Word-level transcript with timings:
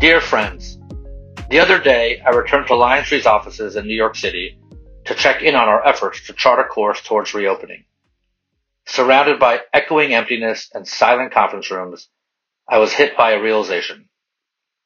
Dear 0.00 0.22
friends, 0.22 0.78
the 1.50 1.58
other 1.58 1.78
day 1.78 2.22
I 2.24 2.30
returned 2.30 2.68
to 2.68 2.72
LionTree's 2.72 3.26
offices 3.26 3.76
in 3.76 3.86
New 3.86 3.94
York 3.94 4.16
City 4.16 4.58
to 5.04 5.14
check 5.14 5.42
in 5.42 5.54
on 5.54 5.68
our 5.68 5.86
efforts 5.86 6.26
to 6.26 6.32
chart 6.32 6.58
a 6.58 6.64
course 6.64 7.02
towards 7.02 7.34
reopening. 7.34 7.84
Surrounded 8.86 9.38
by 9.38 9.60
echoing 9.74 10.14
emptiness 10.14 10.70
and 10.72 10.88
silent 10.88 11.34
conference 11.34 11.70
rooms, 11.70 12.08
I 12.66 12.78
was 12.78 12.94
hit 12.94 13.14
by 13.14 13.32
a 13.32 13.42
realization. 13.42 14.08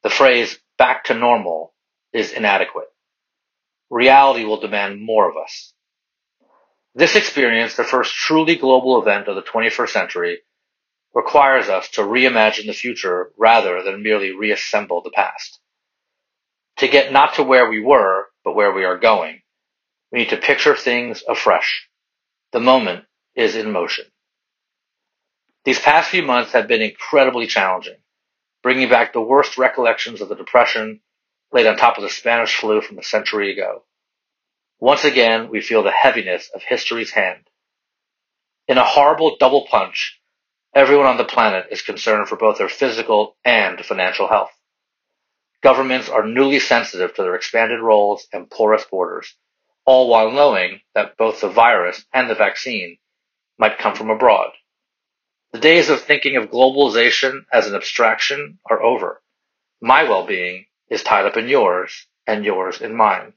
The 0.03 0.09
phrase 0.09 0.59
back 0.77 1.05
to 1.05 1.13
normal 1.13 1.73
is 2.11 2.33
inadequate. 2.33 2.89
Reality 3.89 4.43
will 4.43 4.59
demand 4.59 4.99
more 4.99 5.29
of 5.29 5.37
us. 5.41 5.71
This 6.93 7.15
experience, 7.15 7.77
the 7.77 7.85
first 7.85 8.13
truly 8.13 8.57
global 8.57 9.01
event 9.01 9.29
of 9.29 9.37
the 9.37 9.43
21st 9.43 9.89
century, 9.91 10.39
requires 11.15 11.69
us 11.69 11.87
to 11.91 12.01
reimagine 12.01 12.67
the 12.67 12.73
future 12.73 13.31
rather 13.37 13.81
than 13.81 14.03
merely 14.03 14.35
reassemble 14.35 15.01
the 15.01 15.09
past. 15.09 15.59
To 16.77 16.89
get 16.89 17.13
not 17.13 17.35
to 17.35 17.43
where 17.43 17.69
we 17.69 17.79
were, 17.79 18.25
but 18.43 18.53
where 18.53 18.73
we 18.73 18.83
are 18.83 18.97
going, 18.97 19.41
we 20.11 20.19
need 20.19 20.29
to 20.29 20.37
picture 20.37 20.75
things 20.75 21.23
afresh. 21.27 21.87
The 22.51 22.59
moment 22.59 23.05
is 23.33 23.55
in 23.55 23.71
motion. 23.71 24.05
These 25.63 25.79
past 25.79 26.09
few 26.09 26.21
months 26.21 26.51
have 26.51 26.67
been 26.67 26.81
incredibly 26.81 27.47
challenging, 27.47 27.97
bringing 28.61 28.89
back 28.89 29.13
the 29.13 29.21
worst 29.21 29.57
recollections 29.57 30.19
of 30.19 30.27
the 30.27 30.35
Depression 30.35 30.99
laid 31.53 31.65
on 31.65 31.77
top 31.77 31.97
of 31.97 32.03
the 32.03 32.09
Spanish 32.09 32.53
flu 32.55 32.81
from 32.81 32.99
a 32.99 33.03
century 33.03 33.53
ago. 33.53 33.83
Once 34.79 35.05
again, 35.05 35.49
we 35.49 35.61
feel 35.61 35.81
the 35.81 35.91
heaviness 35.91 36.49
of 36.53 36.61
history's 36.61 37.11
hand. 37.11 37.49
In 38.67 38.77
a 38.77 38.83
horrible 38.83 39.37
double 39.39 39.65
punch, 39.65 40.19
Everyone 40.75 41.05
on 41.05 41.15
the 41.15 41.23
planet 41.23 41.67
is 41.71 41.81
concerned 41.81 42.27
for 42.27 42.35
both 42.35 42.57
their 42.57 42.67
physical 42.67 43.37
and 43.45 43.79
financial 43.79 44.27
health. 44.27 44.51
Governments 45.63 46.09
are 46.09 46.27
newly 46.27 46.59
sensitive 46.59 47.13
to 47.13 47.23
their 47.23 47.35
expanded 47.35 47.79
roles 47.79 48.27
and 48.33 48.51
porous 48.51 48.83
borders, 48.83 49.37
all 49.85 50.09
while 50.09 50.31
knowing 50.31 50.81
that 50.93 51.15
both 51.15 51.39
the 51.39 51.47
virus 51.47 52.05
and 52.13 52.29
the 52.29 52.35
vaccine 52.35 52.97
might 53.57 53.77
come 53.77 53.95
from 53.95 54.09
abroad. 54.09 54.49
The 55.53 55.59
days 55.61 55.89
of 55.89 56.01
thinking 56.01 56.35
of 56.35 56.49
globalization 56.49 57.45
as 57.53 57.67
an 57.67 57.75
abstraction 57.75 58.59
are 58.69 58.83
over. 58.83 59.21
My 59.79 60.03
well-being 60.03 60.65
is 60.89 61.03
tied 61.03 61.25
up 61.25 61.37
in 61.37 61.47
yours 61.47 62.05
and 62.27 62.43
yours 62.43 62.81
in 62.81 62.93
mine. 62.93 63.31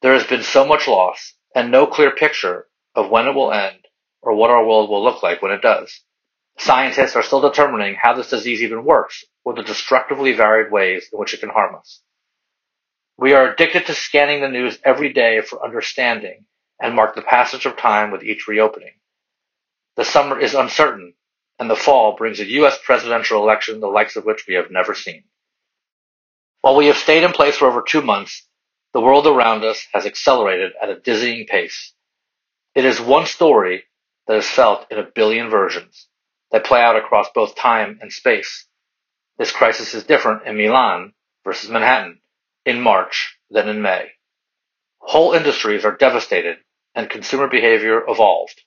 There 0.00 0.14
has 0.14 0.26
been 0.26 0.42
so 0.42 0.64
much 0.64 0.88
loss 0.88 1.34
and 1.54 1.70
no 1.70 1.86
clear 1.86 2.10
picture 2.10 2.68
of 2.94 3.10
when 3.10 3.26
it 3.26 3.34
will 3.34 3.52
end 3.52 3.86
or 4.22 4.34
what 4.34 4.48
our 4.48 4.66
world 4.66 4.88
will 4.88 5.04
look 5.04 5.22
like 5.22 5.42
when 5.42 5.52
it 5.52 5.60
does. 5.60 6.00
Scientists 6.58 7.16
are 7.16 7.22
still 7.22 7.40
determining 7.40 7.96
how 8.00 8.14
this 8.14 8.30
disease 8.30 8.62
even 8.62 8.84
works 8.84 9.24
or 9.44 9.54
the 9.54 9.62
destructively 9.62 10.32
varied 10.32 10.70
ways 10.70 11.08
in 11.12 11.18
which 11.18 11.34
it 11.34 11.40
can 11.40 11.48
harm 11.48 11.74
us. 11.74 12.00
We 13.18 13.34
are 13.34 13.52
addicted 13.52 13.86
to 13.86 13.94
scanning 13.94 14.40
the 14.40 14.48
news 14.48 14.78
every 14.84 15.12
day 15.12 15.40
for 15.40 15.64
understanding 15.64 16.44
and 16.80 16.94
mark 16.94 17.14
the 17.14 17.22
passage 17.22 17.66
of 17.66 17.76
time 17.76 18.10
with 18.10 18.22
each 18.22 18.48
reopening. 18.48 18.94
The 19.96 20.04
summer 20.04 20.38
is 20.38 20.54
uncertain, 20.54 21.14
and 21.58 21.68
the 21.68 21.76
fall 21.76 22.16
brings 22.16 22.40
a 22.40 22.46
U.S. 22.46 22.78
presidential 22.84 23.42
election 23.42 23.80
the 23.80 23.86
likes 23.88 24.16
of 24.16 24.24
which 24.24 24.46
we 24.46 24.54
have 24.54 24.70
never 24.70 24.94
seen. 24.94 25.24
While 26.60 26.76
we 26.76 26.86
have 26.86 26.96
stayed 26.96 27.24
in 27.24 27.32
place 27.32 27.56
for 27.56 27.66
over 27.68 27.82
two 27.82 28.02
months, 28.02 28.46
the 28.92 29.00
world 29.00 29.26
around 29.26 29.64
us 29.64 29.86
has 29.92 30.06
accelerated 30.06 30.72
at 30.80 30.90
a 30.90 30.98
dizzying 31.00 31.46
pace. 31.46 31.92
It 32.74 32.84
is 32.84 33.00
one 33.00 33.26
story 33.26 33.84
that 34.26 34.36
is 34.36 34.48
felt 34.48 34.86
in 34.90 34.98
a 34.98 35.10
billion 35.14 35.50
versions 35.50 36.08
that 36.52 36.64
play 36.64 36.80
out 36.80 36.96
across 36.96 37.28
both 37.34 37.56
time 37.56 37.98
and 38.00 38.12
space. 38.12 38.66
This 39.38 39.50
crisis 39.50 39.94
is 39.94 40.04
different 40.04 40.46
in 40.46 40.56
Milan 40.56 41.14
versus 41.44 41.70
Manhattan 41.70 42.20
in 42.64 42.80
March 42.80 43.36
than 43.50 43.68
in 43.68 43.82
May. 43.82 44.10
Whole 44.98 45.32
industries 45.32 45.84
are 45.84 45.96
devastated 45.96 46.58
and 46.94 47.10
consumer 47.10 47.48
behavior 47.48 48.02
evolved. 48.06 48.60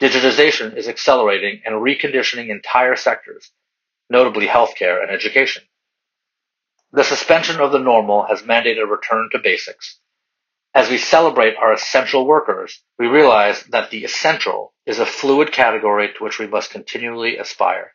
Digitization 0.00 0.76
is 0.76 0.88
accelerating 0.88 1.62
and 1.64 1.76
reconditioning 1.76 2.50
entire 2.50 2.96
sectors, 2.96 3.50
notably 4.08 4.46
healthcare 4.46 5.02
and 5.02 5.10
education. 5.10 5.62
The 6.92 7.04
suspension 7.04 7.60
of 7.60 7.70
the 7.70 7.78
normal 7.78 8.24
has 8.24 8.42
mandated 8.42 8.82
a 8.82 8.86
return 8.86 9.28
to 9.32 9.38
basics, 9.38 9.99
as 10.74 10.88
we 10.88 10.98
celebrate 10.98 11.56
our 11.56 11.72
essential 11.72 12.26
workers, 12.26 12.80
we 12.98 13.06
realize 13.06 13.62
that 13.64 13.90
the 13.90 14.04
essential 14.04 14.72
is 14.86 14.98
a 14.98 15.06
fluid 15.06 15.50
category 15.52 16.08
to 16.08 16.24
which 16.24 16.38
we 16.38 16.46
must 16.46 16.70
continually 16.70 17.36
aspire. 17.38 17.92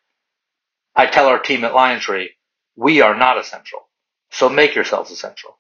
I 0.96 1.06
tell 1.06 1.28
our 1.28 1.40
team 1.40 1.64
at 1.64 1.74
LionTree, 1.74 2.30
we 2.76 3.02
are 3.02 3.16
not 3.18 3.38
essential, 3.38 3.88
so 4.32 4.50
make 4.50 4.76
yourselves 4.76 5.12
essential. 5.12 5.58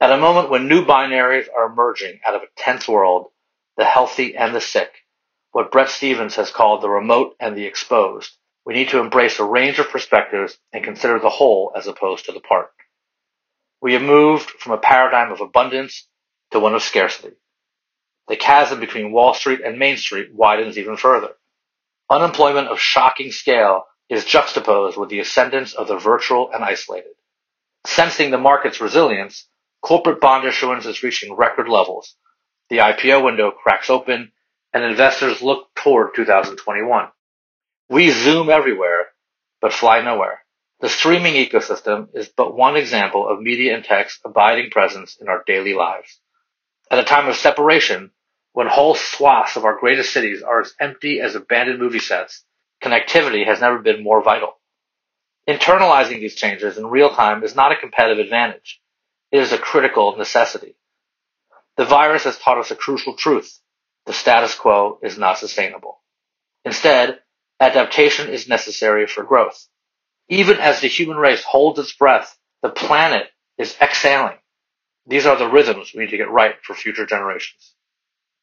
At 0.00 0.12
a 0.12 0.18
moment 0.18 0.50
when 0.50 0.68
new 0.68 0.84
binaries 0.84 1.46
are 1.54 1.66
emerging 1.66 2.20
out 2.26 2.34
of 2.34 2.42
a 2.42 2.46
tense 2.56 2.86
world, 2.86 3.28
the 3.76 3.84
healthy 3.84 4.36
and 4.36 4.54
the 4.54 4.60
sick, 4.60 4.90
what 5.52 5.72
Bret 5.72 5.88
Stephens 5.88 6.36
has 6.36 6.50
called 6.50 6.82
the 6.82 6.90
remote 6.90 7.36
and 7.40 7.56
the 7.56 7.64
exposed, 7.64 8.36
we 8.66 8.74
need 8.74 8.90
to 8.90 9.00
embrace 9.00 9.38
a 9.38 9.44
range 9.44 9.78
of 9.78 9.88
perspectives 9.88 10.58
and 10.72 10.84
consider 10.84 11.18
the 11.18 11.30
whole 11.30 11.72
as 11.76 11.86
opposed 11.86 12.26
to 12.26 12.32
the 12.32 12.40
part. 12.40 12.70
We 13.82 13.94
have 13.94 14.02
moved 14.02 14.48
from 14.48 14.72
a 14.72 14.78
paradigm 14.78 15.32
of 15.32 15.40
abundance 15.40 16.06
to 16.52 16.60
one 16.60 16.74
of 16.74 16.82
scarcity. 16.82 17.34
The 18.28 18.36
chasm 18.36 18.78
between 18.78 19.10
Wall 19.10 19.34
Street 19.34 19.60
and 19.60 19.76
Main 19.76 19.96
Street 19.96 20.32
widens 20.32 20.78
even 20.78 20.96
further. 20.96 21.30
Unemployment 22.08 22.68
of 22.68 22.78
shocking 22.78 23.32
scale 23.32 23.86
is 24.08 24.24
juxtaposed 24.24 24.96
with 24.96 25.08
the 25.08 25.18
ascendance 25.18 25.74
of 25.74 25.88
the 25.88 25.96
virtual 25.96 26.52
and 26.54 26.62
isolated. 26.62 27.10
Sensing 27.84 28.30
the 28.30 28.38
market's 28.38 28.80
resilience, 28.80 29.48
corporate 29.80 30.20
bond 30.20 30.46
issuance 30.46 30.86
is 30.86 31.02
reaching 31.02 31.34
record 31.34 31.68
levels. 31.68 32.14
The 32.70 32.78
IPO 32.78 33.24
window 33.24 33.50
cracks 33.50 33.90
open 33.90 34.30
and 34.72 34.84
investors 34.84 35.42
look 35.42 35.74
toward 35.74 36.14
2021. 36.14 37.08
We 37.90 38.10
zoom 38.10 38.48
everywhere, 38.48 39.06
but 39.60 39.72
fly 39.72 40.02
nowhere. 40.02 40.41
The 40.82 40.88
streaming 40.88 41.34
ecosystem 41.34 42.08
is 42.12 42.28
but 42.28 42.56
one 42.56 42.76
example 42.76 43.28
of 43.28 43.40
media 43.40 43.76
and 43.76 43.84
tech's 43.84 44.18
abiding 44.24 44.70
presence 44.70 45.16
in 45.16 45.28
our 45.28 45.44
daily 45.46 45.74
lives. 45.74 46.18
At 46.90 46.98
a 46.98 47.04
time 47.04 47.28
of 47.28 47.36
separation, 47.36 48.10
when 48.52 48.66
whole 48.66 48.96
swaths 48.96 49.54
of 49.54 49.64
our 49.64 49.78
greatest 49.78 50.12
cities 50.12 50.42
are 50.42 50.60
as 50.60 50.74
empty 50.80 51.20
as 51.20 51.36
abandoned 51.36 51.78
movie 51.78 52.00
sets, 52.00 52.44
connectivity 52.82 53.46
has 53.46 53.60
never 53.60 53.78
been 53.78 54.02
more 54.02 54.24
vital. 54.24 54.58
Internalizing 55.48 56.18
these 56.18 56.34
changes 56.34 56.76
in 56.76 56.88
real 56.88 57.14
time 57.14 57.44
is 57.44 57.54
not 57.54 57.70
a 57.70 57.76
competitive 57.76 58.18
advantage. 58.18 58.80
It 59.30 59.38
is 59.38 59.52
a 59.52 59.58
critical 59.58 60.16
necessity. 60.16 60.74
The 61.76 61.84
virus 61.84 62.24
has 62.24 62.38
taught 62.38 62.58
us 62.58 62.72
a 62.72 62.76
crucial 62.76 63.14
truth. 63.14 63.56
The 64.06 64.12
status 64.12 64.56
quo 64.56 64.98
is 65.00 65.16
not 65.16 65.38
sustainable. 65.38 66.00
Instead, 66.64 67.20
adaptation 67.60 68.28
is 68.28 68.48
necessary 68.48 69.06
for 69.06 69.22
growth. 69.22 69.68
Even 70.32 70.56
as 70.56 70.80
the 70.80 70.88
human 70.88 71.18
race 71.18 71.44
holds 71.44 71.78
its 71.78 71.92
breath, 71.92 72.38
the 72.62 72.70
planet 72.70 73.26
is 73.58 73.76
exhaling. 73.82 74.38
These 75.06 75.26
are 75.26 75.36
the 75.36 75.46
rhythms 75.46 75.92
we 75.92 76.04
need 76.04 76.10
to 76.10 76.16
get 76.16 76.30
right 76.30 76.54
for 76.62 76.72
future 76.72 77.04
generations. 77.04 77.74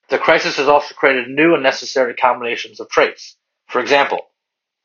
The 0.09 0.19
crisis 0.19 0.57
has 0.57 0.67
also 0.67 0.94
created 0.94 1.29
new 1.29 1.55
and 1.55 1.63
necessary 1.63 2.13
combinations 2.13 2.79
of 2.79 2.89
traits. 2.89 3.38
For 3.66 3.81
example, 3.81 4.19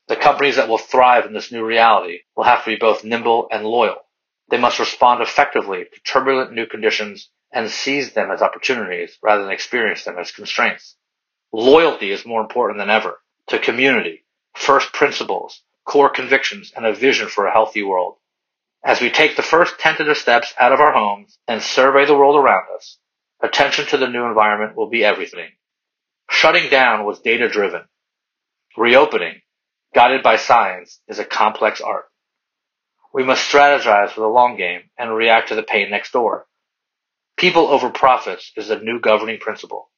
the 0.07 0.15
companies 0.15 0.55
that 0.55 0.67
will 0.67 0.79
thrive 0.79 1.27
in 1.27 1.33
this 1.33 1.51
new 1.51 1.63
reality 1.63 2.21
will 2.35 2.45
have 2.45 2.63
to 2.63 2.71
be 2.71 2.75
both 2.75 3.03
nimble 3.03 3.49
and 3.51 3.63
loyal. 3.63 3.97
They 4.49 4.57
must 4.57 4.79
respond 4.79 5.21
effectively 5.21 5.83
to 5.85 5.99
turbulent 6.11 6.53
new 6.53 6.65
conditions 6.65 7.29
and 7.51 7.69
seize 7.69 8.13
them 8.13 8.31
as 8.31 8.41
opportunities 8.41 9.15
rather 9.21 9.43
than 9.43 9.51
experience 9.51 10.05
them 10.05 10.17
as 10.17 10.31
constraints. 10.31 10.95
Loyalty 11.53 12.09
is 12.09 12.25
more 12.25 12.41
important 12.41 12.79
than 12.79 12.89
ever 12.89 13.19
to 13.49 13.59
community, 13.59 14.25
first 14.55 14.91
principles, 14.91 15.61
core 15.85 16.09
convictions, 16.09 16.73
and 16.75 16.85
a 16.85 16.93
vision 16.93 17.27
for 17.27 17.45
a 17.45 17.51
healthy 17.51 17.83
world. 17.83 18.15
As 18.83 19.01
we 19.01 19.09
take 19.09 19.35
the 19.35 19.41
first 19.41 19.79
tentative 19.79 20.17
steps 20.17 20.53
out 20.59 20.71
of 20.71 20.79
our 20.79 20.93
homes 20.93 21.37
and 21.47 21.61
survey 21.61 22.05
the 22.05 22.15
world 22.15 22.35
around 22.35 22.65
us, 22.75 22.97
attention 23.41 23.85
to 23.87 23.97
the 23.97 24.07
new 24.07 24.25
environment 24.25 24.75
will 24.75 24.89
be 24.89 25.03
everything. 25.03 25.49
Shutting 26.29 26.69
down 26.69 27.05
was 27.05 27.19
data 27.19 27.47
driven. 27.47 27.83
Reopening, 28.77 29.41
guided 29.93 30.21
by 30.21 30.35
science, 30.35 30.99
is 31.07 31.19
a 31.19 31.25
complex 31.25 31.81
art. 31.81 32.05
We 33.13 33.23
must 33.23 33.49
strategize 33.49 34.11
for 34.11 34.21
the 34.21 34.27
long 34.27 34.57
game 34.57 34.89
and 34.97 35.15
react 35.15 35.49
to 35.49 35.55
the 35.55 35.63
pain 35.63 35.89
next 35.89 36.11
door. 36.11 36.45
People 37.37 37.67
over 37.67 37.89
profits 37.89 38.51
is 38.57 38.67
the 38.67 38.77
new 38.77 38.99
governing 38.99 39.39
principle. 39.39 39.89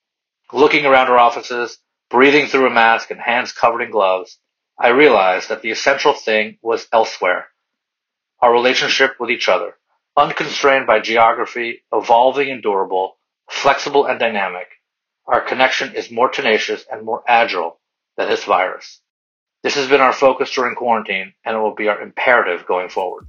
Looking 0.54 0.86
around 0.86 1.08
our 1.08 1.18
offices, 1.18 1.80
breathing 2.10 2.48
through 2.48 2.68
a 2.68 2.74
mask 2.74 3.12
and 3.12 3.20
hands 3.20 3.52
covered 3.52 3.82
in 3.82 3.92
gloves, 3.92 4.40
I 4.80 4.90
realized 4.90 5.50
that 5.50 5.62
the 5.62 5.72
essential 5.72 6.14
thing 6.14 6.58
was 6.62 6.88
elsewhere. 6.94 7.48
Our 8.42 8.54
relationship 8.54 9.16
with 9.20 9.32
each 9.32 9.50
other, 9.50 9.76
unconstrained 10.16 10.86
by 10.86 11.00
geography, 11.00 11.84
evolving 11.92 12.52
and 12.52 12.62
durable, 12.62 13.18
flexible 13.50 14.06
and 14.06 14.20
dynamic. 14.20 14.68
Our 15.26 15.42
connection 15.42 15.96
is 15.96 16.12
more 16.12 16.30
tenacious 16.30 16.86
and 16.92 17.04
more 17.04 17.24
agile 17.28 17.80
than 18.18 18.30
this 18.30 18.44
virus. 18.44 19.02
This 19.64 19.76
has 19.76 19.90
been 19.90 20.02
our 20.02 20.14
focus 20.14 20.52
during 20.54 20.76
quarantine, 20.76 21.34
and 21.44 21.56
it 21.56 21.60
will 21.60 21.76
be 21.76 21.88
our 21.88 22.00
imperative 22.00 22.68
going 22.68 22.90
forward. 22.90 23.28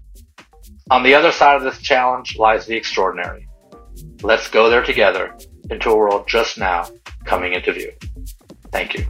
On 0.90 1.02
the 1.02 1.14
other 1.14 1.32
side 1.32 1.56
of 1.56 1.62
this 1.62 1.80
challenge 1.80 2.36
lies 2.36 2.66
the 2.66 2.76
extraordinary. 2.76 3.48
Let's 4.22 4.48
go 4.48 4.68
there 4.68 4.84
together 4.84 5.36
into 5.70 5.90
a 5.90 5.96
world 5.96 6.28
just 6.28 6.58
now 6.58 6.88
coming 7.24 7.54
into 7.54 7.72
view. 7.72 7.92
Thank 8.70 8.94
you. 8.94 9.06